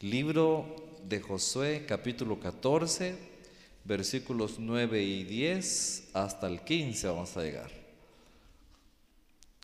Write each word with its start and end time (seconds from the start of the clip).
Libro 0.00 0.76
de 1.04 1.22
Josué 1.22 1.86
capítulo 1.88 2.38
14, 2.38 3.16
versículos 3.84 4.56
9 4.58 5.02
y 5.02 5.24
10 5.24 6.10
hasta 6.12 6.48
el 6.48 6.60
15 6.60 7.06
vamos 7.06 7.34
a 7.34 7.42
llegar. 7.42 7.70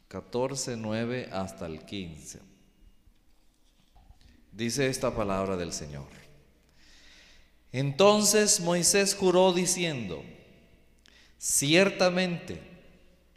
14, 0.09 0.79
9 0.79 1.29
hasta 1.31 1.67
el 1.67 1.85
15. 1.85 2.41
Dice 4.53 4.87
esta 4.87 5.15
palabra 5.15 5.59
del 5.59 5.75
Señor. 5.75 6.09
Entonces 7.71 8.61
Moisés 8.61 9.15
juró 9.15 9.53
diciendo, 9.53 10.23
ciertamente 11.37 12.63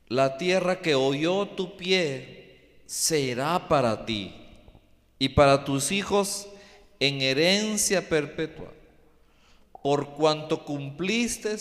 la 0.07 0.37
tierra 0.37 0.79
que 0.79 0.95
oyó 0.95 1.45
tu 1.45 1.75
pie 1.75 2.79
será 2.85 3.67
para 3.67 4.05
ti 4.05 4.33
y 5.19 5.27
para 5.27 5.65
tus 5.65 5.91
hijos 5.91 6.47
en 6.99 7.21
herencia 7.21 8.07
perpetua, 8.07 8.71
por 9.81 10.13
cuanto 10.15 10.65
cumpliste 10.65 11.57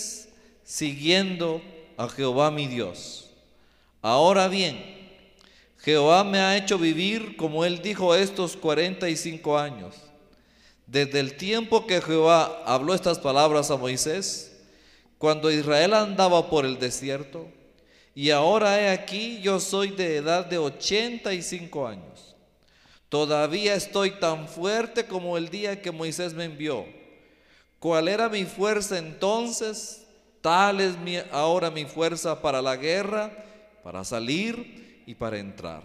siguiendo 0.65 1.61
a 1.97 2.09
Jehová 2.09 2.51
mi 2.51 2.67
Dios. 2.67 3.31
Ahora 4.01 4.49
bien, 4.49 4.95
Jehová 5.79 6.25
me 6.25 6.39
ha 6.39 6.57
hecho 6.57 6.79
vivir, 6.79 7.37
como 7.37 7.65
él 7.65 7.83
dijo, 7.83 8.15
estos 8.15 8.57
45 8.57 9.59
años. 9.59 9.95
Desde 10.87 11.21
el 11.21 11.37
tiempo 11.37 11.87
que 11.87 12.01
Jehová 12.01 12.63
habló 12.65 12.95
estas 12.95 13.19
palabras 13.19 13.71
a 13.71 13.77
Moisés, 13.77 14.57
cuando 15.19 15.51
Israel 15.51 15.95
andaba 15.95 16.49
por 16.49 16.65
el 16.65 16.79
desierto, 16.79 17.49
y 18.15 18.31
ahora 18.31 18.81
he 18.81 18.89
aquí, 18.91 19.41
yo 19.43 19.61
soy 19.61 19.91
de 19.91 20.17
edad 20.17 20.47
de 20.47 20.59
85 20.59 21.87
años. 21.87 22.34
Todavía 23.15 23.77
estoy 23.77 24.11
tan 24.11 24.49
fuerte 24.49 25.07
como 25.07 25.39
el 25.39 25.49
día 25.49 25.81
que 25.81 25.93
Moisés 25.93 26.35
me 26.35 26.47
envió. 26.47 26.85
¿Cuál 27.79 28.09
era 28.09 28.29
mi 28.29 28.45
fuerza 28.45 28.99
entonces? 28.99 30.05
Tal 30.41 30.81
es 30.81 30.97
ahora 31.31 31.71
mi 31.71 31.85
fuerza 31.85 32.43
para 32.43 32.61
la 32.61 32.75
guerra, 32.75 33.31
para 33.85 34.03
salir 34.03 35.05
y 35.07 35.15
para 35.15 35.39
entrar. 35.39 35.85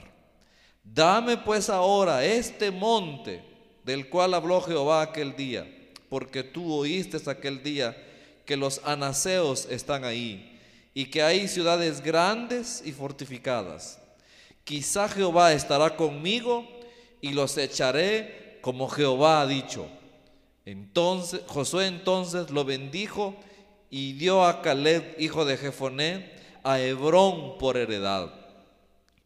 Dame 0.83 1.37
pues 1.37 1.69
ahora 1.69 2.25
este 2.25 2.71
monte 2.71 3.43
del 3.83 4.09
cual 4.09 4.33
habló 4.33 4.59
Jehová 4.61 5.03
aquel 5.03 5.35
día, 5.35 5.67
porque 6.09 6.41
tú 6.41 6.73
oíste 6.73 7.19
aquel 7.29 7.61
día 7.61 7.95
que 8.43 8.57
los 8.57 8.81
anaseos 8.83 9.67
están 9.69 10.03
ahí 10.03 10.59
y 10.95 11.05
que 11.05 11.21
hay 11.21 11.47
ciudades 11.47 12.01
grandes 12.01 12.81
y 12.83 12.91
fortificadas. 12.91 13.99
Quizá 14.63 15.07
Jehová 15.07 15.53
estará 15.53 15.95
conmigo 15.95 16.78
y 17.21 17.33
los 17.33 17.57
echaré 17.57 18.59
como 18.61 18.89
Jehová 18.89 19.41
ha 19.41 19.47
dicho. 19.47 19.87
Entonces 20.65 21.41
Josué 21.47 21.87
entonces 21.87 22.49
lo 22.51 22.65
bendijo 22.65 23.35
y 23.89 24.13
dio 24.13 24.45
a 24.45 24.61
Caleb, 24.61 25.15
hijo 25.17 25.45
de 25.45 25.57
Jefoné, 25.57 26.31
a 26.63 26.79
Hebrón 26.79 27.57
por 27.57 27.77
heredad. 27.77 28.31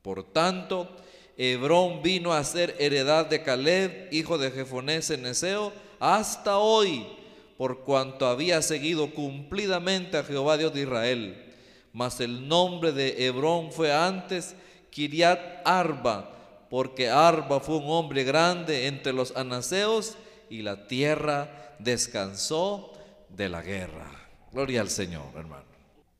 Por 0.01 0.23
tanto, 0.23 0.89
Hebrón 1.37 2.01
vino 2.03 2.33
a 2.33 2.43
ser 2.43 2.75
heredad 2.79 3.25
de 3.25 3.41
Caleb, 3.41 4.09
hijo 4.11 4.37
de 4.37 4.51
Jefoné 4.51 5.01
Ceneseo, 5.01 5.73
hasta 5.99 6.57
hoy, 6.57 7.05
por 7.57 7.81
cuanto 7.81 8.27
había 8.27 8.61
seguido 8.61 9.11
cumplidamente 9.13 10.17
a 10.17 10.23
Jehová 10.23 10.57
Dios 10.57 10.73
de 10.73 10.81
Israel. 10.81 11.53
Mas 11.91 12.19
el 12.19 12.47
nombre 12.47 12.91
de 12.91 13.25
Hebrón 13.25 13.71
fue 13.71 13.93
antes 13.93 14.55
Kiriat 14.89 15.61
Arba, 15.65 16.32
porque 16.73 17.07
Arba 17.07 17.59
fue 17.59 17.77
un 17.77 17.87
hombre 17.87 18.23
grande 18.23 18.87
entre 18.87 19.13
los 19.13 19.35
anaseos 19.37 20.17
y 20.49 20.63
la 20.63 20.87
tierra 20.87 21.75
descansó 21.77 22.93
de 23.29 23.47
la 23.47 23.61
guerra. 23.61 24.09
Gloria 24.51 24.81
al 24.81 24.89
Señor, 24.89 25.27
hermano. 25.35 25.67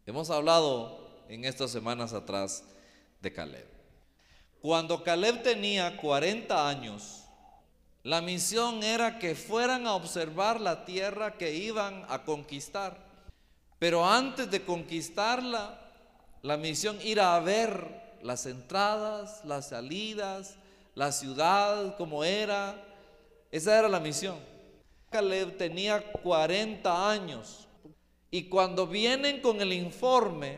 Hemos 0.06 0.30
hablado 0.30 1.10
en 1.28 1.44
estas 1.44 1.72
semanas 1.72 2.14
atrás 2.14 2.64
de 3.20 3.34
Caleb. 3.34 3.66
Cuando 4.62 5.04
Caleb 5.04 5.42
tenía 5.42 5.98
40 5.98 6.70
años, 6.70 7.24
la 8.04 8.22
misión 8.22 8.84
era 8.84 9.18
que 9.18 9.34
fueran 9.34 9.88
a 9.88 9.96
observar 9.96 10.62
la 10.62 10.86
tierra 10.86 11.36
que 11.36 11.56
iban 11.56 12.06
a 12.10 12.26
conquistar. 12.26 12.96
Pero 13.80 14.08
antes 14.08 14.52
de 14.52 14.64
conquistarla, 14.64 15.82
la 16.44 16.58
misión 16.58 17.00
era 17.02 17.36
a 17.36 17.40
ver 17.40 18.03
las 18.24 18.46
entradas, 18.46 19.44
las 19.46 19.70
salidas, 19.70 20.56
la 20.96 21.12
ciudad 21.12 21.98
como 21.98 22.24
era. 22.24 22.76
Esa 23.52 23.78
era 23.78 23.90
la 23.90 24.00
misión. 24.00 24.40
Caleb 25.12 25.58
tenía 25.58 26.12
40 26.12 27.12
años 27.12 27.68
y 28.32 28.46
cuando 28.46 28.88
vienen 28.88 29.42
con 29.42 29.62
el 29.62 29.74
informe, 29.74 30.58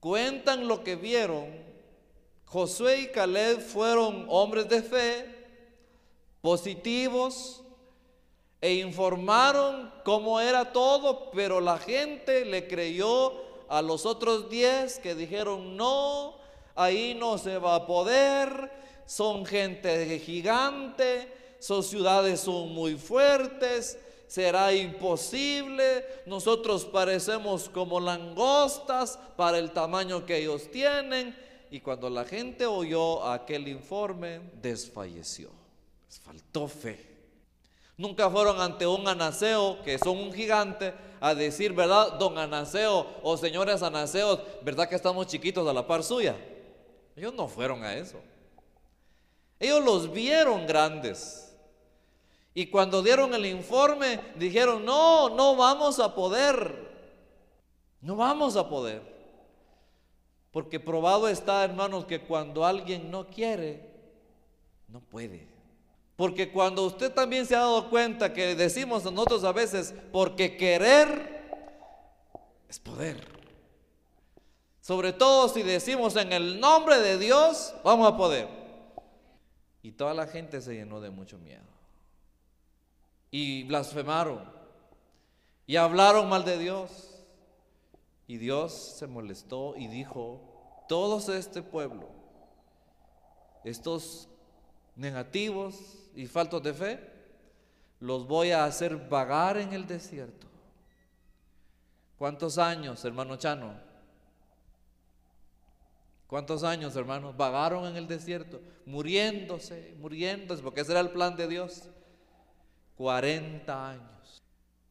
cuentan 0.00 0.66
lo 0.66 0.82
que 0.82 0.96
vieron. 0.96 1.46
Josué 2.44 3.02
y 3.02 3.06
Caleb 3.08 3.60
fueron 3.60 4.26
hombres 4.28 4.68
de 4.68 4.82
fe, 4.82 5.46
positivos, 6.40 7.62
e 8.60 8.74
informaron 8.74 9.92
cómo 10.04 10.40
era 10.40 10.72
todo, 10.72 11.30
pero 11.30 11.60
la 11.60 11.78
gente 11.78 12.44
le 12.44 12.66
creyó 12.66 13.32
a 13.68 13.82
los 13.82 14.04
otros 14.04 14.50
diez 14.50 14.98
que 14.98 15.14
dijeron 15.14 15.76
no, 15.76 16.37
ahí 16.78 17.14
no 17.14 17.36
se 17.36 17.58
va 17.58 17.74
a 17.74 17.86
poder, 17.86 18.70
son 19.04 19.44
gente 19.44 20.18
gigante, 20.20 21.56
sus 21.58 21.86
ciudades 21.88 22.40
son 22.40 22.72
muy 22.72 22.94
fuertes, 22.94 23.98
será 24.28 24.72
imposible, 24.72 26.04
nosotros 26.26 26.84
parecemos 26.84 27.68
como 27.68 27.98
langostas 27.98 29.18
para 29.36 29.58
el 29.58 29.72
tamaño 29.72 30.24
que 30.24 30.36
ellos 30.38 30.70
tienen. 30.70 31.36
Y 31.70 31.80
cuando 31.80 32.08
la 32.08 32.24
gente 32.24 32.64
oyó 32.64 33.24
aquel 33.24 33.68
informe, 33.68 34.40
desfalleció, 34.62 35.50
les 36.06 36.20
faltó 36.20 36.68
fe. 36.68 37.08
Nunca 37.96 38.30
fueron 38.30 38.60
ante 38.60 38.86
un 38.86 39.06
anaseo, 39.08 39.82
que 39.82 39.98
son 39.98 40.16
un 40.18 40.32
gigante, 40.32 40.94
a 41.20 41.34
decir, 41.34 41.72
¿verdad, 41.72 42.12
don 42.12 42.38
Anaseo 42.38 43.06
o 43.24 43.36
señores 43.36 43.82
anaseos, 43.82 44.38
verdad 44.62 44.88
que 44.88 44.94
estamos 44.94 45.26
chiquitos 45.26 45.66
a 45.66 45.72
la 45.72 45.84
par 45.84 46.04
suya? 46.04 46.36
Ellos 47.18 47.34
no 47.34 47.48
fueron 47.48 47.82
a 47.82 47.96
eso. 47.96 48.20
Ellos 49.58 49.84
los 49.84 50.12
vieron 50.12 50.68
grandes. 50.68 51.52
Y 52.54 52.66
cuando 52.66 53.02
dieron 53.02 53.34
el 53.34 53.44
informe, 53.46 54.20
dijeron, 54.36 54.84
no, 54.84 55.28
no 55.30 55.56
vamos 55.56 55.98
a 55.98 56.14
poder. 56.14 56.88
No 58.00 58.14
vamos 58.14 58.54
a 58.54 58.68
poder. 58.68 59.02
Porque 60.52 60.78
probado 60.78 61.28
está, 61.28 61.64
hermanos, 61.64 62.04
que 62.04 62.20
cuando 62.20 62.64
alguien 62.64 63.10
no 63.10 63.26
quiere, 63.26 63.84
no 64.86 65.00
puede. 65.00 65.48
Porque 66.14 66.52
cuando 66.52 66.84
usted 66.84 67.12
también 67.12 67.46
se 67.46 67.56
ha 67.56 67.60
dado 67.60 67.90
cuenta 67.90 68.32
que 68.32 68.54
decimos 68.54 69.02
nosotros 69.04 69.42
a 69.42 69.50
veces, 69.50 69.92
porque 70.12 70.56
querer 70.56 71.50
es 72.68 72.78
poder. 72.78 73.37
Sobre 74.88 75.12
todo 75.12 75.50
si 75.50 75.62
decimos 75.62 76.16
en 76.16 76.32
el 76.32 76.60
nombre 76.60 76.96
de 76.96 77.18
Dios, 77.18 77.74
vamos 77.84 78.10
a 78.10 78.16
poder. 78.16 78.48
Y 79.82 79.92
toda 79.92 80.14
la 80.14 80.26
gente 80.26 80.62
se 80.62 80.72
llenó 80.72 81.02
de 81.02 81.10
mucho 81.10 81.36
miedo. 81.36 81.66
Y 83.30 83.64
blasfemaron. 83.64 84.50
Y 85.66 85.76
hablaron 85.76 86.30
mal 86.30 86.46
de 86.46 86.56
Dios. 86.56 87.22
Y 88.26 88.38
Dios 88.38 88.72
se 88.72 89.06
molestó 89.06 89.76
y 89.76 89.88
dijo, 89.88 90.40
todos 90.88 91.28
este 91.28 91.60
pueblo, 91.60 92.08
estos 93.64 94.30
negativos 94.96 96.08
y 96.14 96.26
faltos 96.28 96.62
de 96.62 96.72
fe, 96.72 97.12
los 98.00 98.26
voy 98.26 98.52
a 98.52 98.64
hacer 98.64 98.96
vagar 98.96 99.58
en 99.58 99.74
el 99.74 99.86
desierto. 99.86 100.46
¿Cuántos 102.16 102.56
años, 102.56 103.04
hermano 103.04 103.36
Chano? 103.36 103.87
¿Cuántos 106.28 106.62
años, 106.62 106.94
hermanos, 106.94 107.34
vagaron 107.38 107.86
en 107.86 107.96
el 107.96 108.06
desierto, 108.06 108.60
muriéndose, 108.84 109.94
muriéndose, 109.98 110.62
porque 110.62 110.82
ese 110.82 110.92
era 110.92 111.00
el 111.00 111.08
plan 111.08 111.34
de 111.34 111.48
Dios? 111.48 111.88
40 112.96 113.90
años. 113.90 114.42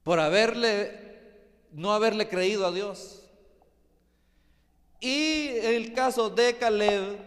Por 0.04 0.20
haberle, 0.20 1.00
no 1.72 1.94
haberle 1.94 2.28
creído 2.28 2.66
a 2.66 2.72
Dios. 2.72 3.22
Y 5.00 5.50
el 5.62 5.94
caso 5.94 6.32
de 6.32 6.58
Caleb, 6.58 7.20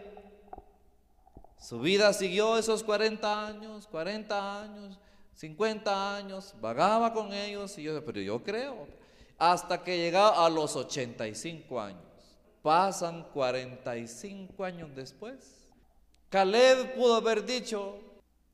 su 1.57 1.79
vida 1.79 2.11
siguió 2.11 2.57
esos 2.57 2.83
40 2.83 3.47
años, 3.47 3.87
40 3.87 4.61
años, 4.61 4.99
50 5.35 6.17
años, 6.17 6.53
vagaba 6.59 7.13
con 7.13 7.31
ellos, 7.31 7.77
y 7.77 7.83
yo, 7.83 8.03
pero 8.03 8.19
yo 8.19 8.43
creo, 8.43 8.89
hasta 9.37 9.81
que 9.81 9.97
llegaba 9.97 10.45
a 10.45 10.49
los 10.49 10.75
85 10.75 11.79
años. 11.79 12.10
Pasan 12.61 13.23
45 13.33 14.63
años 14.63 14.95
después. 14.95 15.73
Caleb 16.29 16.95
pudo 16.95 17.15
haber 17.15 17.45
dicho, 17.45 17.99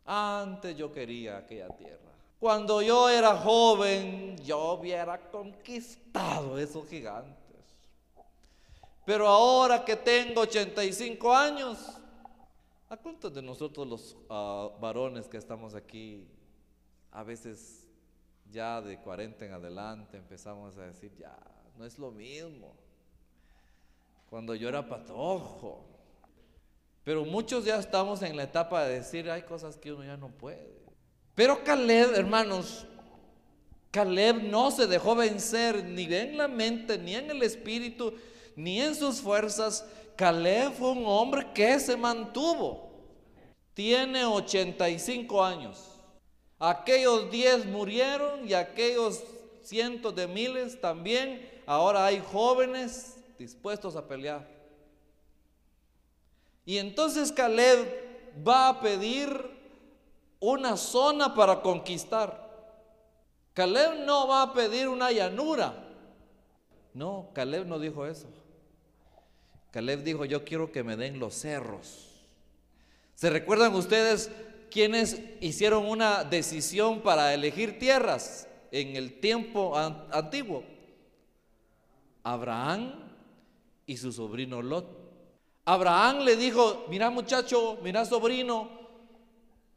Antes 0.09 0.77
yo 0.77 0.89
quería 0.93 1.37
aquella 1.37 1.67
tierra. 1.75 2.13
Cuando 2.39 2.81
yo 2.81 3.09
era 3.09 3.35
joven, 3.35 4.37
yo 4.37 4.73
hubiera 4.73 5.19
conquistado 5.29 6.57
esos 6.57 6.87
gigantes. 6.87 7.35
Pero 9.05 9.27
ahora 9.27 9.83
que 9.83 9.97
tengo 9.97 10.41
85 10.41 11.33
años, 11.33 11.77
¿a 12.87 12.95
cuántos 12.95 13.33
de 13.33 13.41
nosotros 13.41 13.85
los 13.85 14.17
ah, 14.29 14.69
varones 14.79 15.27
que 15.27 15.35
estamos 15.35 15.75
aquí, 15.75 16.25
a 17.11 17.23
veces 17.23 17.85
ya 18.49 18.81
de 18.81 18.97
40 19.01 19.45
en 19.45 19.51
adelante, 19.51 20.15
empezamos 20.15 20.77
a 20.77 20.83
decir, 20.83 21.13
ya, 21.17 21.37
no 21.77 21.85
es 21.85 21.99
lo 21.99 22.11
mismo? 22.11 22.73
Cuando 24.29 24.55
yo 24.55 24.69
era 24.69 24.87
patojo. 24.87 25.85
Pero 27.03 27.23
muchos 27.23 27.63
ya 27.63 27.77
estamos 27.77 28.21
en 28.21 28.35
la 28.35 28.43
etapa 28.43 28.83
de 28.85 28.95
decir, 28.95 29.29
hay 29.31 29.43
cosas 29.43 29.77
que 29.77 29.93
uno 29.93 30.03
ya 30.03 30.17
no 30.17 30.27
puede. 30.27 30.77
Pero 31.33 31.63
Caleb, 31.63 32.15
hermanos, 32.15 32.85
Caleb 33.91 34.43
no 34.43 34.71
se 34.71 34.87
dejó 34.87 35.15
vencer 35.15 35.83
ni 35.85 36.03
en 36.13 36.37
la 36.37 36.47
mente, 36.47 36.97
ni 36.97 37.15
en 37.15 37.31
el 37.31 37.41
espíritu, 37.43 38.13
ni 38.55 38.81
en 38.81 38.93
sus 38.93 39.21
fuerzas. 39.21 39.85
Caleb 40.17 40.73
fue 40.73 40.91
un 40.91 41.05
hombre 41.05 41.47
que 41.53 41.79
se 41.79 41.95
mantuvo. 41.95 42.91
Tiene 43.73 44.25
85 44.25 45.43
años. 45.43 45.97
Aquellos 46.59 47.31
10 47.31 47.67
murieron 47.67 48.49
y 48.49 48.53
aquellos 48.53 49.23
cientos 49.61 50.15
de 50.15 50.27
miles 50.27 50.81
también. 50.81 51.47
Ahora 51.65 52.07
hay 52.07 52.19
jóvenes 52.19 53.16
dispuestos 53.37 53.95
a 53.95 54.07
pelear. 54.07 54.47
Y 56.65 56.77
entonces 56.77 57.31
Caleb 57.31 57.87
va 58.45 58.69
a 58.69 58.81
pedir 58.81 59.29
una 60.39 60.75
zona 60.77 61.33
para 61.33 61.61
conquistar. 61.61 62.45
Caleb 63.53 64.05
no 64.05 64.27
va 64.27 64.43
a 64.43 64.53
pedir 64.53 64.87
una 64.87 65.11
llanura. 65.11 65.73
No, 66.93 67.29
Caleb 67.33 67.65
no 67.65 67.79
dijo 67.79 68.05
eso. 68.05 68.27
Caleb 69.71 70.03
dijo, 70.03 70.25
yo 70.25 70.43
quiero 70.43 70.71
que 70.71 70.83
me 70.83 70.97
den 70.97 71.19
los 71.19 71.35
cerros. 71.35 72.07
¿Se 73.15 73.29
recuerdan 73.29 73.73
ustedes 73.73 74.29
quienes 74.69 75.21
hicieron 75.39 75.85
una 75.85 76.23
decisión 76.23 77.01
para 77.01 77.33
elegir 77.33 77.79
tierras 77.79 78.47
en 78.71 78.95
el 78.95 79.19
tiempo 79.19 79.77
antiguo? 79.77 80.63
Abraham 82.23 83.06
y 83.87 83.97
su 83.97 84.11
sobrino 84.11 84.61
Lot. 84.61 84.85
Abraham 85.65 86.19
le 86.19 86.35
dijo, 86.35 86.85
mira 86.89 87.09
muchacho, 87.09 87.79
mira 87.81 88.05
sobrino, 88.05 88.77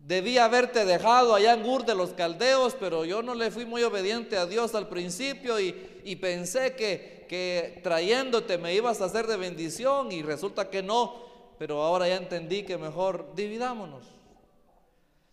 Debía 0.00 0.46
haberte 0.46 0.86
dejado 0.86 1.34
allá 1.34 1.52
en 1.52 1.64
Ur 1.64 1.84
de 1.84 1.94
los 1.94 2.10
Caldeos, 2.10 2.74
pero 2.80 3.04
yo 3.04 3.22
no 3.22 3.34
le 3.34 3.50
fui 3.50 3.66
muy 3.66 3.82
obediente 3.82 4.38
a 4.38 4.46
Dios 4.46 4.74
al 4.74 4.88
principio 4.88 5.60
y, 5.60 6.16
pensé 6.16 6.74
que, 6.74 7.26
que 7.28 7.80
trayéndote 7.82 8.56
me 8.56 8.74
ibas 8.74 9.02
a 9.02 9.04
hacer 9.04 9.26
de 9.26 9.36
bendición 9.36 10.10
y 10.10 10.22
resulta 10.22 10.70
que 10.70 10.82
no, 10.82 11.16
pero 11.58 11.82
ahora 11.82 12.08
ya 12.08 12.16
entendí 12.16 12.62
que 12.62 12.78
mejor 12.78 13.34
dividámonos. 13.34 14.06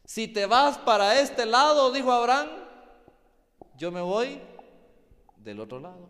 Si 0.04 0.28
te 0.28 0.46
vas 0.46 0.78
para 0.78 1.22
este 1.22 1.46
lado, 1.46 1.92
dijo 1.94 2.12
Abraham, 2.12 2.50
yo 3.78 3.90
me 3.90 4.02
voy 4.02 4.42
del 5.38 5.62
otro 5.62 5.80
lado. 5.80 6.10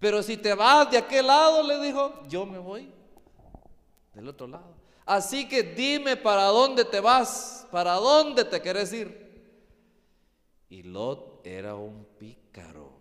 Pero 0.00 0.22
si 0.22 0.38
te 0.38 0.54
vas 0.54 0.90
de 0.90 0.98
aquel 0.98 1.26
lado, 1.26 1.62
le 1.62 1.78
dijo, 1.78 2.26
yo 2.26 2.46
me 2.46 2.58
voy 2.58 2.90
del 4.14 4.26
otro 4.26 4.48
lado. 4.48 4.74
Así 5.04 5.46
que 5.46 5.62
dime 5.62 6.16
para 6.16 6.44
dónde 6.44 6.84
te 6.84 7.00
vas, 7.00 7.66
para 7.70 7.94
dónde 7.94 8.44
te 8.44 8.60
quieres 8.60 8.92
ir. 8.92 9.20
Y 10.70 10.82
Lot 10.84 11.46
era 11.46 11.74
un 11.74 12.06
pícaro. 12.18 12.92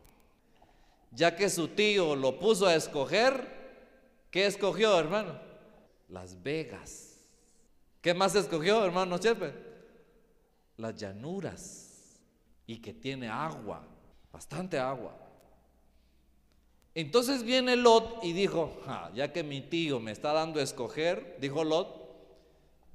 Ya 1.12 1.36
que 1.36 1.50
su 1.50 1.70
tío 1.70 2.16
lo 2.16 2.38
puso 2.38 2.68
a 2.68 2.76
escoger, 2.76 3.48
¿qué 4.30 4.46
escogió, 4.46 5.00
hermano? 5.00 5.40
Las 6.10 6.42
Vegas. 6.44 7.18
¿Qué 8.02 8.14
más 8.14 8.36
escogió, 8.36 8.84
hermano 8.84 9.18
Chepe? 9.18 9.54
Las 10.78 10.96
llanuras. 10.96 12.20
Y 12.68 12.82
que 12.82 12.94
tiene 12.94 13.30
agua, 13.30 13.88
bastante 14.32 14.78
agua. 14.78 15.29
Entonces 17.00 17.44
viene 17.44 17.78
Lot 17.78 18.26
y 18.26 18.34
dijo, 18.34 18.78
ya 19.14 19.32
que 19.32 19.42
mi 19.42 19.62
tío 19.62 20.02
me 20.02 20.12
está 20.12 20.34
dando 20.34 20.60
a 20.60 20.64
escoger, 20.64 21.38
dijo 21.40 21.64
Lot, 21.64 21.98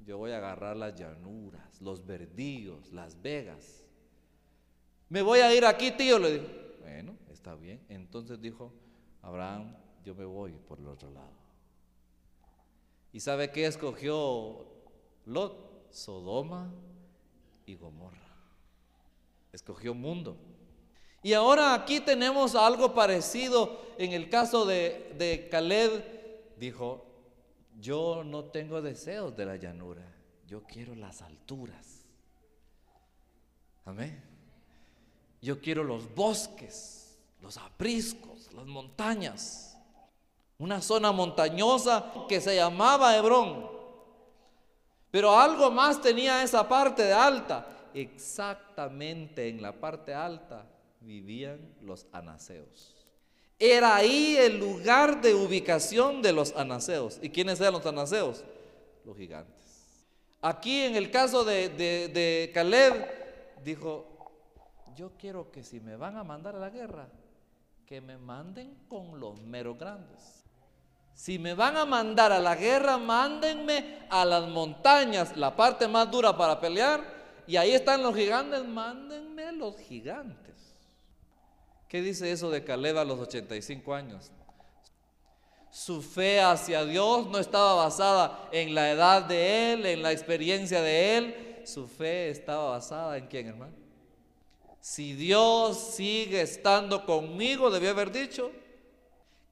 yo 0.05 0.19
voy 0.19 0.33
a 0.33 0.37
agarrar 0.37 0.77
las 0.77 0.95
llanuras, 0.95 1.81
los 1.81 2.05
verdillos, 2.05 2.93
las 2.93 3.23
vegas. 3.23 3.87
Me 5.09 5.23
voy 5.23 5.41
a 5.41 5.55
ir 5.55 5.65
aquí, 5.65 5.91
tío, 5.91 6.19
le 6.19 6.33
dijo. 6.35 6.47
Bueno, 6.83 7.17
está 7.33 7.55
bien. 7.55 7.81
Entonces 7.89 8.39
dijo, 8.43 8.75
Abraham, 9.23 9.75
yo 10.05 10.15
me 10.15 10.27
voy 10.27 10.53
por 10.53 10.81
el 10.81 10.89
otro 10.89 11.11
lado. 11.11 11.33
¿Y 13.11 13.21
sabe 13.21 13.51
qué 13.53 13.65
escogió 13.65 14.67
Lot? 15.25 15.89
Sodoma 15.91 16.71
y 17.65 17.75
Gomorra. 17.77 18.37
Escogió 19.51 19.95
mundo. 19.95 20.37
Y 21.25 21.33
ahora 21.33 21.73
aquí 21.73 22.01
tenemos 22.01 22.55
algo 22.55 22.93
parecido 22.93 23.81
en 23.97 24.13
el 24.13 24.29
caso 24.29 24.67
de, 24.67 25.15
de 25.17 25.49
Caleb. 25.49 26.05
Dijo, 26.59 27.03
yo 27.81 28.23
no 28.23 28.45
tengo 28.45 28.83
deseos 28.83 29.35
de 29.35 29.47
la 29.47 29.57
llanura, 29.57 30.03
yo 30.47 30.65
quiero 30.65 30.95
las 30.95 31.23
alturas. 31.23 32.05
Amén. 33.87 34.23
Yo 35.41 35.63
quiero 35.63 35.83
los 35.83 36.15
bosques, 36.15 37.19
los 37.41 37.57
apriscos, 37.57 38.53
las 38.53 38.67
montañas. 38.67 39.79
Una 40.59 40.83
zona 40.83 41.11
montañosa 41.11 42.13
que 42.29 42.39
se 42.39 42.55
llamaba 42.55 43.17
Hebrón. 43.17 43.71
Pero 45.11 45.41
algo 45.41 45.71
más 45.71 46.03
tenía 46.03 46.43
esa 46.43 46.69
parte 46.69 47.03
de 47.03 47.15
alta. 47.15 47.67
Exactamente 47.95 49.49
en 49.49 49.63
la 49.63 49.73
parte 49.73 50.13
alta 50.13 50.67
vivían 51.05 51.61
los 51.81 52.07
anaseos. 52.13 52.95
Era 53.59 53.97
ahí 53.97 54.37
el 54.37 54.59
lugar 54.59 55.21
de 55.21 55.35
ubicación 55.35 56.23
de 56.23 56.33
los 56.33 56.55
anaseos. 56.57 57.19
¿Y 57.23 57.31
quiénes 57.31 57.61
eran 57.61 57.75
los 57.75 57.87
anaseos? 57.87 58.45
Los 59.05 59.17
gigantes. 59.17 59.55
Aquí 60.43 60.83
en 60.83 60.97
el 60.97 61.11
caso 61.11 61.45
de, 61.45 61.69
de 61.69 62.51
Caleb, 62.53 63.07
dijo, 63.65 64.15
yo 64.95 65.13
quiero 65.19 65.51
que 65.51 65.63
si 65.63 65.81
me 65.81 65.97
van 65.97 66.17
a 66.17 66.25
mandar 66.25 66.57
a 66.57 66.59
la 66.59 66.71
guerra, 66.71 67.09
que 67.87 68.01
me 68.01 68.19
manden 68.19 68.77
con 68.89 69.21
los 69.21 69.41
meros 69.41 69.79
grandes. 69.79 70.45
Si 71.15 71.39
me 71.39 71.55
van 71.55 71.77
a 71.77 71.85
mandar 71.85 72.33
a 72.33 72.41
la 72.41 72.57
guerra, 72.57 72.99
mándenme 72.99 74.07
a 74.11 74.25
las 74.25 74.49
montañas, 74.49 75.37
la 75.37 75.55
parte 75.55 75.87
más 75.87 76.11
dura 76.11 76.37
para 76.37 76.61
pelear, 76.61 77.03
y 77.47 77.57
ahí 77.57 77.73
están 77.73 78.03
los 78.03 78.15
gigantes, 78.15 78.65
mándenme 78.65 79.53
los 79.53 79.79
gigantes. 79.79 80.54
¿Qué 81.95 82.03
dice 82.03 82.33
eso 82.33 82.51
de 82.51 82.65
Caleb 82.65 82.99
a 82.99 83.05
los 83.05 83.21
85 83.21 83.95
años? 83.95 84.33
Su 85.71 86.03
fe 86.03 86.41
hacia 86.41 86.85
Dios 86.85 87.29
no 87.29 87.39
estaba 87.39 87.75
basada 87.75 88.49
en 88.51 88.75
la 88.75 88.91
edad 88.91 89.23
de 89.23 89.75
él, 89.75 89.87
en 89.87 90.03
la 90.03 90.11
experiencia 90.11 90.83
de 90.83 91.17
él. 91.17 91.63
Su 91.65 91.87
fe 91.87 92.31
estaba 92.31 92.71
basada 92.71 93.17
en 93.17 93.29
quién, 93.29 93.47
hermano. 93.47 93.75
Si 94.81 95.13
Dios 95.13 95.79
sigue 95.79 96.41
estando 96.41 97.07
conmigo, 97.07 97.71
debió 97.71 97.91
haber 97.91 98.11
dicho. 98.11 98.51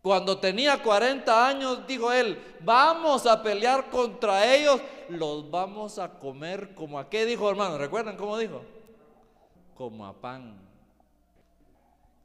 Cuando 0.02 0.36
tenía 0.38 0.82
40 0.82 1.46
años, 1.46 1.86
dijo 1.86 2.10
él, 2.10 2.42
vamos 2.58 3.24
a 3.24 3.40
pelear 3.40 3.88
contra 3.88 4.52
ellos, 4.52 4.80
los 5.10 5.48
vamos 5.48 5.96
a 6.00 6.18
comer 6.18 6.74
como 6.74 6.98
a 6.98 7.08
qué 7.08 7.24
dijo 7.24 7.48
hermano, 7.48 7.78
¿recuerdan 7.78 8.16
cómo 8.16 8.36
dijo? 8.36 8.62
Como 9.76 10.04
a 10.04 10.20
pan. 10.20 10.71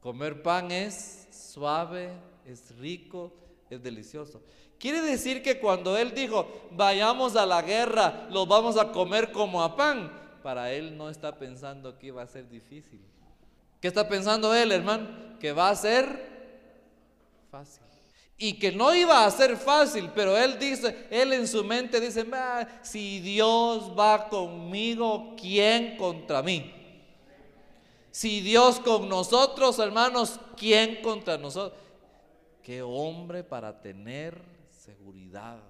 Comer 0.00 0.42
pan 0.42 0.70
es 0.70 1.28
suave, 1.30 2.10
es 2.46 2.76
rico, 2.78 3.32
es 3.68 3.82
delicioso. 3.82 4.42
Quiere 4.78 5.00
decir 5.00 5.42
que 5.42 5.58
cuando 5.58 5.96
él 5.96 6.14
dijo, 6.14 6.48
vayamos 6.70 7.34
a 7.34 7.44
la 7.44 7.62
guerra, 7.62 8.28
los 8.30 8.46
vamos 8.46 8.76
a 8.76 8.92
comer 8.92 9.32
como 9.32 9.62
a 9.62 9.76
pan, 9.76 10.12
para 10.42 10.72
él 10.72 10.96
no 10.96 11.10
está 11.10 11.36
pensando 11.36 11.98
que 11.98 12.08
iba 12.08 12.22
a 12.22 12.26
ser 12.26 12.48
difícil. 12.48 13.00
¿Qué 13.80 13.88
está 13.88 14.08
pensando 14.08 14.54
él, 14.54 14.70
hermano? 14.70 15.38
Que 15.40 15.52
va 15.52 15.70
a 15.70 15.76
ser 15.76 16.06
fácil. 17.50 17.82
Y 18.40 18.52
que 18.52 18.70
no 18.70 18.94
iba 18.94 19.24
a 19.24 19.30
ser 19.32 19.56
fácil, 19.56 20.10
pero 20.14 20.38
él 20.38 20.60
dice, 20.60 21.08
él 21.10 21.32
en 21.32 21.48
su 21.48 21.64
mente 21.64 22.00
dice, 22.00 22.24
si 22.82 23.18
Dios 23.18 23.98
va 23.98 24.28
conmigo, 24.28 25.34
¿quién 25.36 25.96
contra 25.96 26.40
mí? 26.40 26.72
Si 28.10 28.40
Dios 28.40 28.80
con 28.80 29.08
nosotros, 29.08 29.78
hermanos, 29.78 30.40
¿quién 30.56 31.02
contra 31.02 31.38
nosotros? 31.38 31.78
Qué 32.62 32.82
hombre 32.82 33.44
para 33.44 33.80
tener 33.80 34.42
seguridad. 34.70 35.60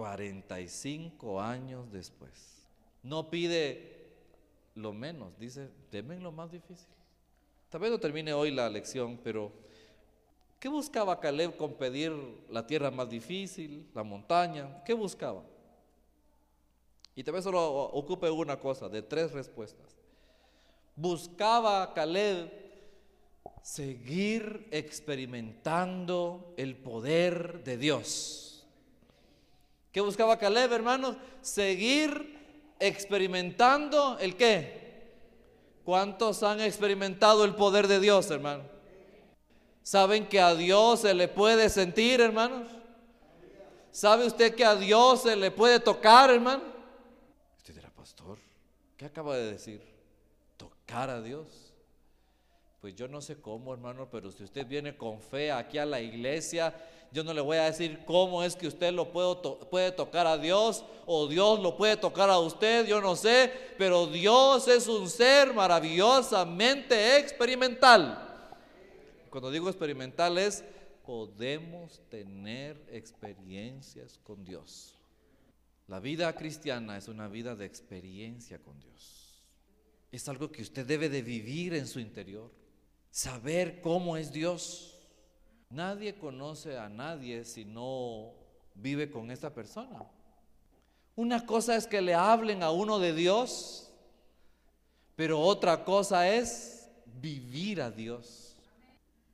45 0.00 1.42
años 1.42 1.92
después. 1.92 2.66
No 3.02 3.28
pide 3.28 4.00
lo 4.74 4.94
menos, 4.94 5.38
dice, 5.38 5.68
denme 5.90 6.18
lo 6.18 6.32
más 6.32 6.50
difícil. 6.50 6.88
Tal 7.68 7.82
vez 7.82 7.90
no 7.90 8.00
termine 8.00 8.32
hoy 8.32 8.50
la 8.50 8.70
lección, 8.70 9.18
pero 9.22 9.52
¿qué 10.58 10.70
buscaba 10.70 11.20
Caleb 11.20 11.54
con 11.56 11.74
pedir 11.74 12.12
la 12.48 12.66
tierra 12.66 12.90
más 12.90 13.10
difícil, 13.10 13.88
la 13.94 14.02
montaña? 14.02 14.82
¿Qué 14.84 14.94
buscaba? 14.94 15.42
Y 17.14 17.22
tal 17.22 17.34
vez 17.34 17.44
solo 17.44 17.62
ocupe 17.62 18.30
una 18.30 18.58
cosa, 18.58 18.88
de 18.88 19.02
tres 19.02 19.32
respuestas. 19.32 19.99
Buscaba 21.00 21.94
Caleb 21.94 22.52
seguir 23.62 24.68
experimentando 24.70 26.52
el 26.58 26.76
poder 26.76 27.64
de 27.64 27.78
Dios. 27.78 28.66
¿Qué 29.92 30.02
buscaba 30.02 30.38
Caleb, 30.38 30.70
hermanos? 30.74 31.16
Seguir 31.40 32.74
experimentando 32.78 34.18
el 34.18 34.36
qué? 34.36 35.14
¿Cuántos 35.86 36.42
han 36.42 36.60
experimentado 36.60 37.46
el 37.46 37.54
poder 37.54 37.88
de 37.88 37.98
Dios, 37.98 38.30
hermano? 38.30 38.64
¿Saben 39.82 40.28
que 40.28 40.38
a 40.38 40.54
Dios 40.54 41.00
se 41.00 41.14
le 41.14 41.28
puede 41.28 41.70
sentir, 41.70 42.20
hermanos? 42.20 42.68
¿Sabe 43.90 44.26
usted 44.26 44.54
que 44.54 44.66
a 44.66 44.76
Dios 44.76 45.22
se 45.22 45.34
le 45.34 45.50
puede 45.50 45.80
tocar, 45.80 46.28
hermano? 46.28 46.62
Usted 47.56 47.74
dirá, 47.74 47.88
pastor, 47.88 48.38
¿qué 48.98 49.06
acaba 49.06 49.34
de 49.38 49.52
decir? 49.52 49.89
A 50.92 51.20
Dios. 51.20 51.72
Pues 52.80 52.96
yo 52.96 53.06
no 53.06 53.20
sé 53.20 53.40
cómo, 53.40 53.72
hermano, 53.72 54.08
pero 54.10 54.32
si 54.32 54.42
usted 54.42 54.66
viene 54.66 54.96
con 54.96 55.20
fe 55.20 55.52
aquí 55.52 55.78
a 55.78 55.86
la 55.86 56.00
iglesia, 56.00 56.74
yo 57.12 57.22
no 57.22 57.32
le 57.32 57.40
voy 57.40 57.58
a 57.58 57.64
decir 57.64 58.00
cómo 58.04 58.42
es 58.42 58.56
que 58.56 58.66
usted 58.66 58.92
lo 58.92 59.12
puede, 59.12 59.36
puede 59.70 59.92
tocar 59.92 60.26
a 60.26 60.36
Dios 60.36 60.84
o 61.06 61.28
Dios 61.28 61.60
lo 61.60 61.76
puede 61.76 61.96
tocar 61.96 62.28
a 62.28 62.38
usted, 62.38 62.86
yo 62.88 63.00
no 63.00 63.14
sé, 63.14 63.52
pero 63.78 64.08
Dios 64.08 64.66
es 64.66 64.88
un 64.88 65.08
ser 65.08 65.54
maravillosamente 65.54 67.18
experimental. 67.18 68.48
Cuando 69.30 69.50
digo 69.50 69.68
experimental 69.68 70.38
es, 70.38 70.64
podemos 71.06 72.00
tener 72.08 72.84
experiencias 72.90 74.18
con 74.24 74.44
Dios. 74.44 74.98
La 75.86 76.00
vida 76.00 76.32
cristiana 76.34 76.96
es 76.96 77.06
una 77.06 77.28
vida 77.28 77.54
de 77.54 77.66
experiencia 77.66 78.58
con 78.58 78.80
Dios. 78.80 79.19
Es 80.10 80.28
algo 80.28 80.50
que 80.50 80.62
usted 80.62 80.84
debe 80.84 81.08
de 81.08 81.22
vivir 81.22 81.74
en 81.74 81.86
su 81.86 82.00
interior 82.00 82.50
saber 83.10 83.80
cómo 83.80 84.16
es 84.16 84.32
Dios. 84.32 84.98
Nadie 85.68 86.16
conoce 86.16 86.78
a 86.78 86.88
nadie 86.88 87.44
si 87.44 87.64
no 87.64 88.32
vive 88.74 89.10
con 89.10 89.30
esta 89.30 89.52
persona. 89.54 90.04
Una 91.16 91.44
cosa 91.44 91.76
es 91.76 91.86
que 91.86 92.00
le 92.00 92.14
hablen 92.14 92.62
a 92.62 92.70
uno 92.70 92.98
de 92.98 93.12
Dios, 93.12 93.90
pero 95.16 95.40
otra 95.40 95.84
cosa 95.84 96.28
es 96.28 96.88
vivir 97.04 97.82
a 97.82 97.90
Dios. 97.90 98.56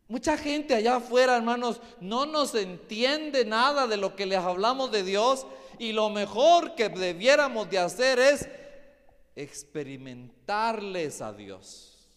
Mucha 0.08 0.36
gente 0.36 0.74
allá 0.74 0.96
afuera, 0.96 1.36
hermanos, 1.36 1.80
no 2.00 2.26
nos 2.26 2.54
entiende 2.54 3.44
nada 3.44 3.86
de 3.86 3.96
lo 3.96 4.14
que 4.14 4.26
les 4.26 4.38
hablamos 4.38 4.92
de 4.92 5.02
Dios 5.02 5.46
y 5.78 5.92
lo 5.92 6.10
mejor 6.10 6.74
que 6.74 6.88
debiéramos 6.88 7.68
de 7.70 7.78
hacer 7.78 8.18
es 8.18 8.48
experimentarles 9.36 11.20
a 11.20 11.32
Dios. 11.32 12.08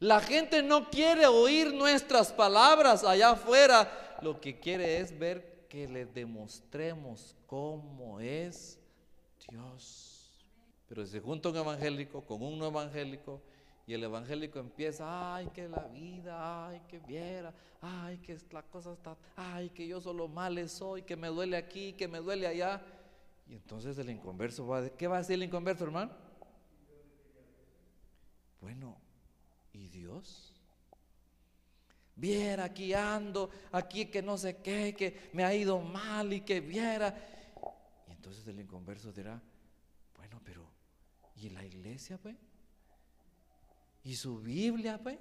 La 0.00 0.20
gente 0.20 0.62
no 0.62 0.90
quiere 0.90 1.26
oír 1.26 1.72
nuestras 1.74 2.32
palabras 2.32 3.04
allá 3.04 3.30
afuera. 3.30 4.18
Lo 4.22 4.40
que 4.40 4.58
quiere 4.58 4.98
es 4.98 5.16
ver 5.16 5.66
que 5.68 5.86
le 5.86 6.06
demostremos 6.06 7.36
cómo 7.46 8.18
es 8.18 8.78
Dios. 9.48 10.42
Pero 10.88 11.06
si 11.06 11.20
junta 11.20 11.50
un 11.50 11.56
evangélico 11.56 12.22
con 12.22 12.42
un 12.42 12.58
no 12.58 12.66
evangélico 12.66 13.40
y 13.86 13.92
el 13.92 14.02
evangélico 14.02 14.58
empieza, 14.58 15.34
ay, 15.34 15.48
que 15.54 15.68
la 15.68 15.86
vida, 15.88 16.68
ay, 16.68 16.80
que 16.88 16.98
viera, 16.98 17.52
ay, 17.80 18.18
que 18.18 18.38
la 18.50 18.62
cosa 18.62 18.92
está, 18.92 19.16
ay, 19.36 19.68
que 19.70 19.86
yo 19.86 20.00
solo 20.00 20.28
mal 20.28 20.68
soy, 20.68 21.02
que 21.02 21.14
me 21.14 21.28
duele 21.28 21.56
aquí, 21.56 21.92
que 21.92 22.08
me 22.08 22.18
duele 22.18 22.46
allá. 22.46 22.80
Y 23.46 23.54
entonces 23.54 23.98
el 23.98 24.08
inconverso 24.10 24.66
va 24.66 24.88
¿qué 24.88 25.06
va 25.06 25.16
a 25.16 25.18
decir 25.18 25.34
el 25.34 25.42
inconverso, 25.42 25.84
hermano? 25.84 26.29
Bueno, 28.60 28.96
¿Y 29.72 29.88
Dios? 29.88 30.52
Viera 32.16 32.64
aquí 32.64 32.92
ando, 32.92 33.50
aquí 33.72 34.06
que 34.06 34.20
no 34.20 34.36
sé 34.36 34.58
qué, 34.58 34.94
que 34.94 35.30
me 35.32 35.44
ha 35.44 35.54
ido 35.54 35.80
mal 35.80 36.32
y 36.32 36.42
que 36.42 36.60
viera. 36.60 37.16
Y 38.08 38.12
entonces 38.12 38.46
el 38.46 38.60
inconverso 38.60 39.12
dirá, 39.12 39.40
bueno, 40.16 40.40
pero 40.44 40.66
¿y 41.36 41.50
la 41.50 41.64
iglesia, 41.64 42.18
pues? 42.18 42.36
¿Y 44.04 44.16
su 44.16 44.40
Biblia, 44.40 44.98
pues? 45.02 45.18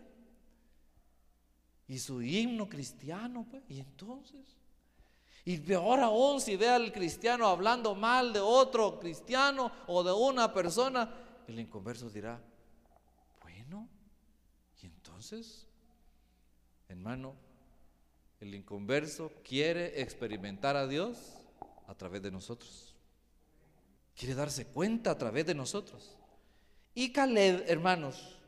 ¿Y 1.88 2.00
su 2.00 2.22
himno 2.22 2.68
cristiano, 2.68 3.46
pues? 3.50 3.64
¿Y 3.70 3.80
entonces? 3.80 4.58
Y 5.46 5.58
peor 5.58 6.02
aún 6.02 6.42
si 6.42 6.58
ve 6.58 6.70
al 6.70 6.92
cristiano 6.92 7.48
hablando 7.48 7.96
mal 7.96 8.34
de 8.34 8.40
otro 8.40 9.00
cristiano 9.00 9.72
o 9.88 10.04
de 10.04 10.12
una 10.12 10.54
persona, 10.54 11.10
el 11.48 11.60
inconverso 11.60 12.10
dirá, 12.10 12.42
entonces, 15.20 15.68
hermano, 16.88 17.36
el 18.40 18.56
inconverso 18.56 19.34
quiere 19.44 20.02
experimentar 20.02 20.78
a 20.78 20.88
Dios 20.88 21.18
a 21.88 21.94
través 21.94 22.22
de 22.22 22.32
nosotros. 22.32 22.96
Quiere 24.16 24.34
darse 24.34 24.68
cuenta 24.68 25.12
a 25.12 25.18
través 25.18 25.46
de 25.46 25.54
nosotros. 25.54 26.16
Y 26.96 27.12
Caleb, 27.12 27.66
hermanos, 27.68 28.40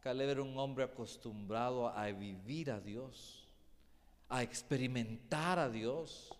Caleb 0.00 0.30
era 0.30 0.42
un 0.42 0.56
hombre 0.56 0.84
acostumbrado 0.84 1.88
a 1.88 2.06
vivir 2.06 2.70
a 2.70 2.80
Dios, 2.80 3.46
a 4.30 4.42
experimentar 4.42 5.58
a 5.58 5.68
Dios. 5.68 6.34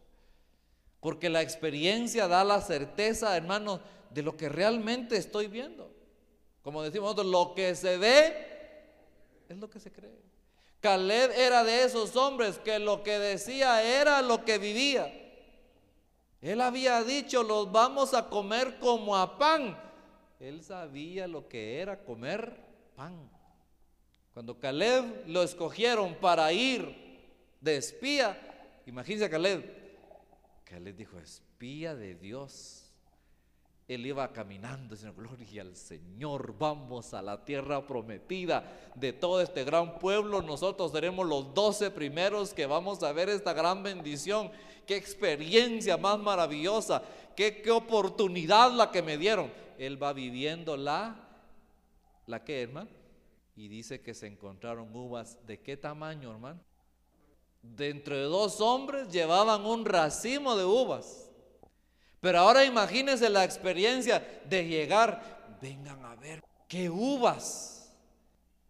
Porque 0.99 1.28
la 1.28 1.42
experiencia 1.42 2.26
da 2.26 2.42
la 2.42 2.62
certeza, 2.62 3.37
hermanos, 3.37 3.80
de 4.09 4.23
lo 4.23 4.35
que 4.35 4.49
realmente 4.49 5.18
estoy 5.18 5.49
viendo. 5.49 5.94
Como 6.62 6.82
decimos 6.82 7.14
nosotros, 7.14 7.26
lo 7.26 7.54
que 7.54 7.75
se 7.75 7.99
ve 7.99 8.51
es 9.52 9.59
lo 9.59 9.71
que 9.71 9.80
se 9.80 9.92
cree. 9.92 10.21
Caleb 10.80 11.30
era 11.37 11.62
de 11.62 11.85
esos 11.85 12.16
hombres 12.16 12.59
que 12.59 12.78
lo 12.78 13.02
que 13.02 13.18
decía 13.18 13.82
era 13.82 14.21
lo 14.21 14.44
que 14.44 14.59
vivía. 14.59 15.12
Él 16.40 16.61
había 16.61 17.04
dicho, 17.04 17.44
los 17.44 17.71
vamos 17.71 18.14
a 18.14 18.28
comer 18.28 18.78
como 18.80 19.16
a 19.16 19.38
pan. 19.38 19.78
Él 20.40 20.64
sabía 20.64 21.28
lo 21.28 21.49
que 21.49 21.78
era 21.78 22.02
comer 22.02 22.59
pan. 22.97 23.30
Cuando 24.35 24.59
Caleb 24.59 25.28
lo 25.28 25.44
escogieron 25.44 26.16
para 26.16 26.52
ir 26.52 27.21
de 27.61 27.76
espía, 27.76 28.80
imagínense 28.87 29.26
a 29.26 29.30
Caleb. 29.30 29.62
Caleb 30.64 30.97
dijo, 30.97 31.18
espía 31.21 31.94
de 31.94 32.16
Dios. 32.16 32.81
Él 33.94 34.06
iba 34.06 34.32
caminando, 34.32 34.94
diciendo, 34.94 35.20
gloria 35.20 35.62
al 35.62 35.76
Señor, 35.76 36.56
vamos 36.58 37.14
a 37.14 37.22
la 37.22 37.44
tierra 37.44 37.87
prometida 37.87 38.64
de 38.94 39.12
todo 39.12 39.40
este 39.40 39.64
gran 39.64 39.99
pueblo. 39.99 40.40
Nosotros 40.42 40.92
seremos 40.92 41.26
los 41.26 41.52
doce 41.54 41.90
primeros 41.90 42.54
que 42.54 42.66
vamos 42.66 43.02
a 43.02 43.12
ver 43.12 43.28
esta 43.28 43.52
gran 43.52 43.82
bendición. 43.82 44.50
Qué 44.87 44.96
experiencia 44.96 45.96
más 45.96 46.18
maravillosa, 46.18 47.02
qué, 47.37 47.61
qué 47.62 47.70
oportunidad 47.70 48.72
la 48.72 48.90
que 48.90 49.02
me 49.02 49.18
dieron. 49.18 49.52
Él 49.78 50.00
va 50.00 50.12
viviendo 50.12 50.76
la, 50.76 51.16
¿la 52.26 52.44
qué, 52.44 52.62
hermano? 52.62 52.90
Y 53.56 53.68
dice 53.68 54.00
que 54.00 54.14
se 54.14 54.26
encontraron 54.26 54.94
uvas. 54.94 55.38
¿De 55.46 55.61
qué 55.61 55.76
tamaño, 55.76 56.30
hermano? 56.30 56.61
Dentro 57.62 58.16
de 58.16 58.22
dos 58.22 58.61
hombres 58.61 59.08
llevaban 59.11 59.64
un 59.64 59.84
racimo 59.84 60.56
de 60.56 60.64
uvas. 60.64 61.31
Pero 62.22 62.38
ahora 62.38 62.64
imagínense 62.64 63.28
la 63.28 63.42
experiencia 63.42 64.40
de 64.44 64.64
llegar, 64.64 65.56
vengan 65.60 66.04
a 66.04 66.14
ver, 66.14 66.40
qué 66.68 66.88
uvas. 66.88 67.92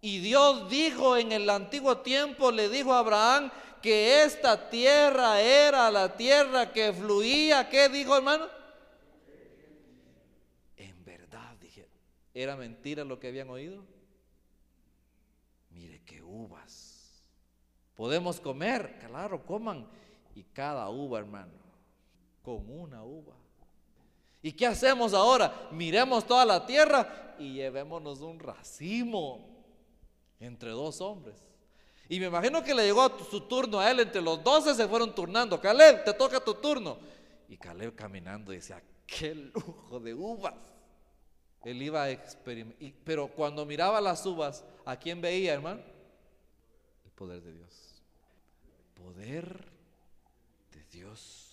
Y 0.01 0.21
Dios 0.21 0.71
dijo 0.71 1.19
en 1.19 1.33
el 1.33 1.51
antiguo 1.51 1.99
tiempo, 1.99 2.51
le 2.51 2.71
dijo 2.71 2.95
a 2.95 3.01
Abraham 3.01 3.53
que 3.83 4.23
esta 4.23 4.71
tierra 4.71 5.39
era 5.43 5.91
la 5.91 6.17
tierra 6.17 6.73
que 6.73 6.95
fluía. 6.95 7.69
¿Qué 7.69 7.91
dijo 7.91 8.17
hermano? 8.17 8.49
En 10.79 11.05
verdad, 11.05 11.55
dije, 11.61 11.87
¿era 12.33 12.57
mentira 12.57 13.05
lo 13.05 13.21
que 13.21 13.29
habían 13.29 13.51
oído? 13.51 13.85
Mire 15.69 16.01
qué 16.07 16.23
uvas. 16.23 17.23
Podemos 17.97 18.41
comer, 18.41 18.99
claro, 19.07 19.45
coman. 19.45 19.87
Y 20.35 20.43
cada 20.45 20.89
uva, 20.89 21.19
hermano, 21.19 21.53
con 22.43 22.69
una 22.69 23.05
uva. 23.05 23.35
¿Y 24.43 24.53
qué 24.53 24.67
hacemos 24.67 25.15
ahora? 25.15 25.69
Miremos 25.71 26.27
toda 26.27 26.45
la 26.45 26.67
tierra 26.67 27.37
y 27.39 27.55
llevémonos 27.55 28.21
un 28.21 28.41
racimo 28.41 29.49
entre 30.41 30.71
dos 30.71 31.01
hombres. 31.01 31.37
Y 32.09 32.19
me 32.21 32.27
imagino 32.27 32.63
que 32.63 32.75
le 32.75 32.85
llegó 32.85 33.09
su 33.31 33.43
turno 33.43 33.79
a 33.79 33.91
él, 33.91 34.01
entre 34.01 34.21
los 34.21 34.43
doce 34.43 34.75
se 34.75 34.89
fueron 34.89 35.15
turnando. 35.15 35.61
Caleb, 35.61 36.05
te 36.05 36.13
toca 36.13 36.41
tu 36.41 36.55
turno. 36.55 36.99
Y 37.49 37.57
Caleb 37.57 37.95
caminando 37.95 38.53
decía, 38.53 38.83
qué 39.07 39.35
lujo 39.35 40.01
de 40.01 40.13
uvas. 40.13 40.55
Él 41.65 41.81
iba 41.81 42.03
a 42.03 42.11
experimentar. 42.11 42.93
Pero 43.05 43.29
cuando 43.29 43.65
miraba 43.65 44.01
las 44.01 44.27
uvas, 44.27 44.65
¿a 44.85 44.97
quién 44.97 45.21
veía, 45.21 45.55
hermano? 45.55 45.81
El 47.05 47.13
poder 47.13 47.41
de 47.43 47.53
Dios. 47.55 48.03
Poder 48.95 49.71
de 50.73 50.85
Dios. 50.91 51.52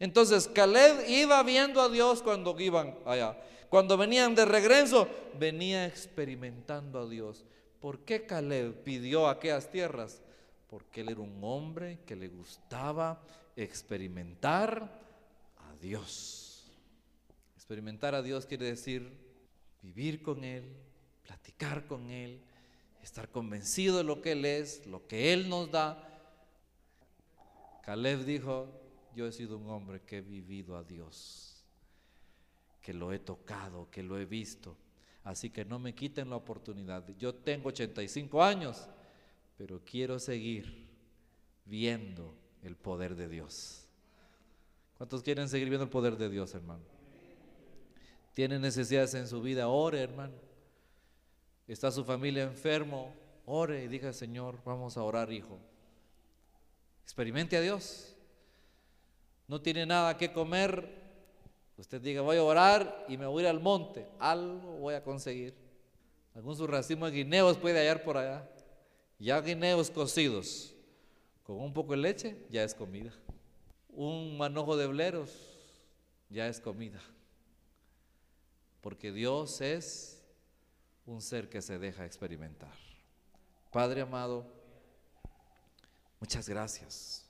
Entonces 0.00 0.48
Caleb 0.48 1.08
iba 1.08 1.42
viendo 1.42 1.80
a 1.80 1.88
Dios 1.88 2.22
cuando 2.22 2.58
iban 2.60 2.96
allá. 3.04 3.36
Cuando 3.68 3.96
venían 3.96 4.34
de 4.34 4.44
regreso, 4.44 5.08
venía 5.38 5.86
experimentando 5.86 7.00
a 7.00 7.08
Dios. 7.08 7.44
¿Por 7.80 8.00
qué 8.00 8.24
Caleb 8.24 8.82
pidió 8.82 9.28
aquellas 9.28 9.70
tierras? 9.70 10.22
Porque 10.68 11.02
él 11.02 11.10
era 11.10 11.20
un 11.20 11.38
hombre 11.42 11.98
que 12.06 12.16
le 12.16 12.28
gustaba 12.28 13.20
experimentar 13.56 15.00
a 15.58 15.76
Dios. 15.80 16.70
Experimentar 17.56 18.14
a 18.14 18.22
Dios 18.22 18.46
quiere 18.46 18.66
decir 18.66 19.12
vivir 19.82 20.22
con 20.22 20.44
Él, 20.44 20.64
platicar 21.22 21.86
con 21.86 22.10
Él, 22.10 22.40
estar 23.02 23.30
convencido 23.30 23.98
de 23.98 24.04
lo 24.04 24.22
que 24.22 24.32
Él 24.32 24.44
es, 24.44 24.86
lo 24.86 25.06
que 25.06 25.32
Él 25.32 25.48
nos 25.48 25.70
da. 25.70 26.04
Caleb 27.82 28.24
dijo, 28.24 28.68
yo 29.14 29.26
he 29.26 29.32
sido 29.32 29.58
un 29.58 29.68
hombre 29.68 30.00
que 30.02 30.18
he 30.18 30.20
vivido 30.20 30.76
a 30.76 30.84
Dios, 30.84 31.64
que 32.80 32.92
lo 32.94 33.12
he 33.12 33.18
tocado, 33.18 33.90
que 33.90 34.02
lo 34.02 34.18
he 34.18 34.24
visto. 34.24 34.76
Así 35.24 35.50
que 35.50 35.64
no 35.64 35.78
me 35.78 35.94
quiten 35.94 36.30
la 36.30 36.36
oportunidad. 36.36 37.06
Yo 37.18 37.34
tengo 37.34 37.68
85 37.68 38.42
años, 38.42 38.88
pero 39.56 39.80
quiero 39.84 40.18
seguir 40.18 40.88
viendo 41.64 42.34
el 42.62 42.76
poder 42.76 43.14
de 43.14 43.28
Dios. 43.28 43.84
¿Cuántos 44.96 45.22
quieren 45.22 45.48
seguir 45.48 45.68
viendo 45.68 45.84
el 45.84 45.90
poder 45.90 46.16
de 46.16 46.28
Dios, 46.28 46.54
hermano? 46.54 46.82
Tienen 48.34 48.62
necesidades 48.62 49.14
en 49.14 49.28
su 49.28 49.42
vida, 49.42 49.68
ore, 49.68 50.00
hermano. 50.00 50.34
Está 51.66 51.90
su 51.90 52.04
familia 52.04 52.44
enfermo, 52.44 53.12
ore 53.44 53.84
y 53.84 53.88
diga, 53.88 54.12
Señor, 54.12 54.58
vamos 54.64 54.96
a 54.96 55.02
orar, 55.02 55.32
hijo. 55.32 55.58
Experimente 57.02 57.56
a 57.56 57.60
Dios. 57.60 58.14
No 59.48 59.60
tiene 59.60 59.86
nada 59.86 60.16
que 60.16 60.32
comer. 60.32 60.96
Usted 61.78 62.00
diga, 62.00 62.20
voy 62.20 62.36
a 62.36 62.44
orar 62.44 63.06
y 63.08 63.16
me 63.16 63.26
voy 63.26 63.46
al 63.46 63.60
monte. 63.60 64.06
Algo 64.18 64.78
voy 64.78 64.94
a 64.94 65.02
conseguir. 65.02 65.54
Algún 66.34 66.54
su 66.54 66.66
racimo 66.66 67.06
de 67.06 67.12
guineos 67.12 67.56
puede 67.56 67.78
hallar 67.80 68.04
por 68.04 68.18
allá. 68.18 68.48
Ya 69.18 69.40
guineos 69.40 69.90
cocidos 69.90 70.74
con 71.42 71.60
un 71.60 71.72
poco 71.72 71.92
de 71.92 71.98
leche, 71.98 72.46
ya 72.50 72.62
es 72.62 72.74
comida. 72.74 73.12
Un 73.88 74.36
manojo 74.36 74.76
de 74.76 74.86
bleros, 74.86 75.30
ya 76.28 76.46
es 76.46 76.60
comida. 76.60 77.00
Porque 78.82 79.10
Dios 79.10 79.60
es 79.60 80.22
un 81.06 81.22
ser 81.22 81.48
que 81.48 81.62
se 81.62 81.78
deja 81.78 82.04
experimentar. 82.04 82.74
Padre 83.72 84.02
amado, 84.02 84.46
muchas 86.20 86.48
gracias. 86.48 87.27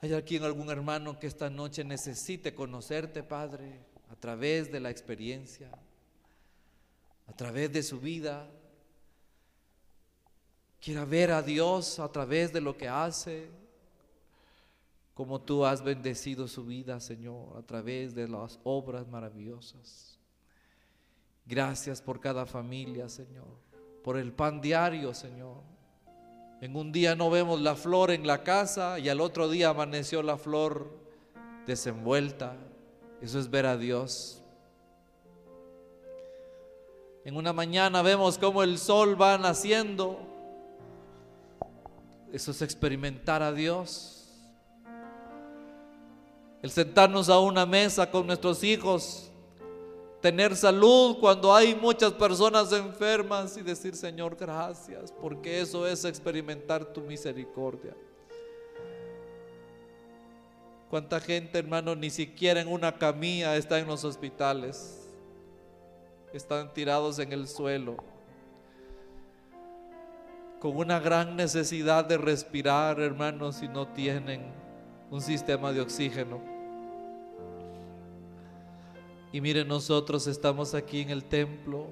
¿Hay 0.00 0.12
aquí 0.12 0.36
algún 0.38 0.70
hermano 0.70 1.18
que 1.18 1.26
esta 1.26 1.48
noche 1.50 1.84
necesite 1.84 2.54
conocerte, 2.54 3.22
Padre, 3.22 3.80
a 4.10 4.16
través 4.16 4.70
de 4.70 4.80
la 4.80 4.90
experiencia, 4.90 5.70
a 7.26 7.32
través 7.32 7.72
de 7.72 7.82
su 7.82 8.00
vida? 8.00 8.48
quiera 10.86 11.04
ver 11.04 11.32
a 11.32 11.42
Dios 11.42 11.98
a 11.98 12.08
través 12.12 12.52
de 12.52 12.60
lo 12.60 12.76
que 12.76 12.88
hace, 12.88 13.50
como 15.14 15.40
tú 15.40 15.64
has 15.64 15.82
bendecido 15.82 16.46
su 16.46 16.64
vida, 16.64 17.00
Señor, 17.00 17.56
a 17.56 17.62
través 17.62 18.14
de 18.14 18.28
las 18.28 18.60
obras 18.62 19.08
maravillosas. 19.08 20.16
Gracias 21.44 22.00
por 22.00 22.20
cada 22.20 22.46
familia, 22.46 23.08
Señor, 23.08 23.48
por 24.04 24.16
el 24.16 24.32
pan 24.32 24.60
diario, 24.60 25.12
Señor. 25.12 25.62
En 26.60 26.76
un 26.76 26.92
día 26.92 27.14
no 27.14 27.30
vemos 27.30 27.60
la 27.60 27.74
flor 27.74 28.10
en 28.10 28.26
la 28.26 28.42
casa 28.42 28.98
y 28.98 29.08
al 29.08 29.20
otro 29.20 29.48
día 29.48 29.70
amaneció 29.70 30.22
la 30.22 30.38
flor 30.38 30.90
desenvuelta. 31.66 32.56
Eso 33.20 33.38
es 33.38 33.50
ver 33.50 33.66
a 33.66 33.76
Dios. 33.76 34.42
En 37.24 37.36
una 37.36 37.52
mañana 37.52 38.02
vemos 38.02 38.38
cómo 38.38 38.62
el 38.62 38.78
sol 38.78 39.20
va 39.20 39.36
naciendo 39.36 40.26
eso 42.36 42.50
es 42.50 42.60
experimentar 42.60 43.42
a 43.42 43.50
Dios. 43.50 44.28
El 46.60 46.70
sentarnos 46.70 47.28
a 47.28 47.38
una 47.38 47.64
mesa 47.64 48.10
con 48.10 48.26
nuestros 48.26 48.62
hijos, 48.64 49.30
tener 50.20 50.56
salud 50.56 51.18
cuando 51.18 51.54
hay 51.54 51.74
muchas 51.74 52.12
personas 52.12 52.72
enfermas 52.72 53.56
y 53.56 53.62
decir, 53.62 53.94
Señor, 53.94 54.36
gracias, 54.36 55.12
porque 55.12 55.60
eso 55.60 55.86
es 55.86 56.04
experimentar 56.04 56.84
tu 56.84 57.00
misericordia. 57.00 57.94
¿Cuánta 60.90 61.20
gente, 61.20 61.58
hermano, 61.58 61.94
ni 61.94 62.10
siquiera 62.10 62.60
en 62.60 62.68
una 62.68 62.96
camilla 62.96 63.56
está 63.56 63.78
en 63.78 63.86
los 63.86 64.04
hospitales? 64.04 65.08
Están 66.32 66.72
tirados 66.72 67.18
en 67.18 67.32
el 67.32 67.48
suelo 67.48 67.96
con 70.60 70.76
una 70.76 70.98
gran 70.98 71.36
necesidad 71.36 72.04
de 72.04 72.18
respirar, 72.18 72.98
hermanos, 73.00 73.56
si 73.56 73.68
no 73.68 73.88
tienen 73.88 74.52
un 75.10 75.20
sistema 75.20 75.72
de 75.72 75.80
oxígeno. 75.80 76.55
Y 79.36 79.40
miren, 79.42 79.68
nosotros 79.68 80.26
estamos 80.28 80.72
aquí 80.72 81.02
en 81.02 81.10
el 81.10 81.22
templo, 81.22 81.88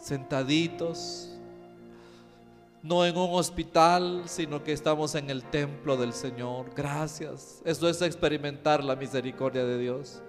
sentaditos, 0.00 1.28
no 2.82 3.04
en 3.04 3.14
un 3.14 3.34
hospital, 3.34 4.22
sino 4.24 4.64
que 4.64 4.72
estamos 4.72 5.14
en 5.16 5.28
el 5.28 5.44
templo 5.44 5.98
del 5.98 6.14
Señor. 6.14 6.70
Gracias. 6.74 7.60
Eso 7.62 7.90
es 7.90 8.00
experimentar 8.00 8.82
la 8.82 8.96
misericordia 8.96 9.66
de 9.66 9.76
Dios. 9.76 10.22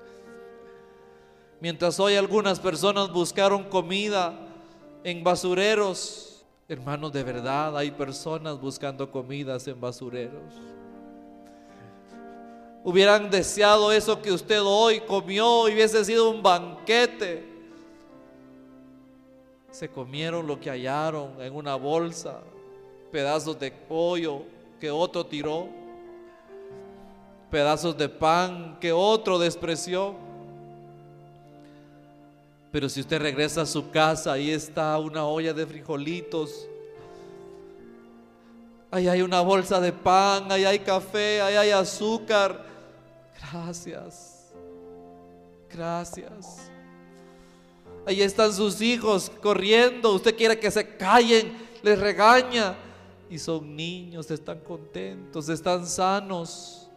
Mientras 1.62 1.98
hoy 1.98 2.16
algunas 2.16 2.60
personas 2.60 3.10
buscaron 3.10 3.64
comida 3.64 4.38
en 5.06 5.24
basureros, 5.24 6.44
Hermanos, 6.68 7.14
de 7.14 7.24
verdad 7.24 7.78
hay 7.78 7.92
personas 7.92 8.60
buscando 8.60 9.10
comidas 9.10 9.66
en 9.70 9.80
basureros. 9.80 10.54
Hubieran 12.84 13.30
deseado 13.30 13.92
eso 13.92 14.22
que 14.22 14.32
usted 14.32 14.62
hoy 14.64 15.02
comió 15.02 15.68
y 15.68 15.74
hubiese 15.74 16.04
sido 16.06 16.30
un 16.30 16.42
banquete. 16.42 17.48
Se 19.72 19.90
comieron 19.90 20.48
lo 20.48 20.60
que 20.60 20.70
hallaron 20.70 21.42
en 21.42 21.54
una 21.54 21.76
bolsa, 21.76 22.40
pedazos 23.12 23.60
de 23.60 23.72
pollo 23.72 24.44
que 24.80 24.90
otro 24.90 25.26
tiró, 25.26 25.68
pedazos 27.52 27.98
de 27.98 28.08
pan 28.08 28.78
que 28.80 28.92
otro 28.92 29.38
despreció. 29.38 30.16
Pero 32.72 32.88
si 32.88 33.02
usted 33.02 33.22
regresa 33.22 33.64
a 33.64 33.66
su 33.66 33.90
casa, 33.90 34.34
ahí 34.34 34.52
está 34.52 34.98
una 35.00 35.26
olla 35.26 35.54
de 35.54 35.66
frijolitos. 35.66 36.68
Ahí 38.92 39.08
hay 39.08 39.22
una 39.22 39.42
bolsa 39.42 39.80
de 39.80 39.92
pan, 39.92 40.52
ahí 40.52 40.66
hay 40.66 40.80
café, 40.80 41.42
ahí 41.42 41.56
hay 41.56 41.72
azúcar. 41.72 42.69
Gracias. 43.40 44.54
Gracias. 45.70 46.72
Ahí 48.06 48.22
están 48.22 48.54
sus 48.54 48.82
hijos 48.82 49.32
corriendo. 49.42 50.14
Usted 50.14 50.36
quiere 50.36 50.60
que 50.60 50.72
se 50.72 50.98
callen, 50.98 51.54
les 51.84 52.00
regaña. 52.00 52.76
Y 53.30 53.38
son 53.38 53.76
niños, 53.76 54.32
están 54.32 54.60
contentos, 54.60 55.50
están 55.50 55.86
sanos. 55.86 56.90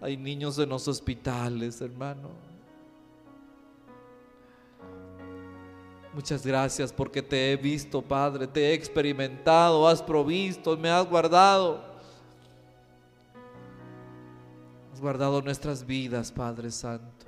Hay 0.00 0.16
niños 0.16 0.58
en 0.58 0.70
los 0.70 0.88
hospitales, 0.88 1.80
hermano. 1.82 2.30
Muchas 6.14 6.44
gracias 6.44 6.92
porque 6.92 7.22
te 7.22 7.52
he 7.52 7.56
visto, 7.56 8.02
Padre, 8.02 8.46
te 8.46 8.70
he 8.70 8.72
experimentado, 8.72 9.86
has 9.86 10.02
provisto, 10.02 10.76
me 10.76 10.88
has 10.88 11.06
guardado. 11.06 11.89
Guardado 15.00 15.42
nuestras 15.42 15.86
vidas, 15.86 16.30
Padre 16.30 16.70
Santo. 16.70 17.19